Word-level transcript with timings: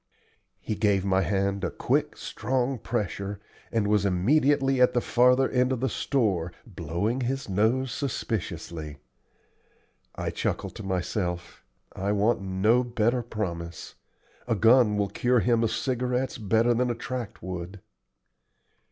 He 0.59 0.73
gave 0.73 1.05
my 1.05 1.21
hand 1.21 1.63
a 1.63 1.69
quick, 1.69 2.17
strong 2.17 2.79
pressure, 2.79 3.39
and 3.71 3.87
was 3.87 4.03
immediately 4.03 4.81
at 4.81 4.93
the 4.95 4.99
farther 4.99 5.47
end 5.51 5.71
of 5.71 5.79
the 5.79 5.89
store, 5.89 6.51
blowing 6.65 7.21
his 7.21 7.47
nose 7.47 7.91
suspiciously. 7.91 8.97
I 10.15 10.31
chuckled 10.31 10.73
to 10.77 10.83
myself: 10.83 11.63
"I 11.95 12.13
want 12.13 12.41
no 12.41 12.83
better 12.83 13.21
promise. 13.21 13.93
A 14.47 14.55
gun 14.55 14.97
will 14.97 15.09
cure 15.09 15.41
him 15.41 15.63
of 15.63 15.69
cigarettes 15.69 16.39
better 16.39 16.73
than 16.73 16.89
a 16.89 16.95
tract 16.95 17.43
would." 17.43 17.79